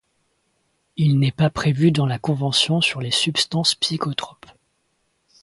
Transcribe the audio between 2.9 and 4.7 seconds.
les substances psychotropes.